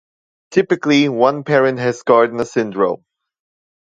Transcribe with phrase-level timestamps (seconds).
[0.49, 3.05] Typically, one parent has Gardner syndrome.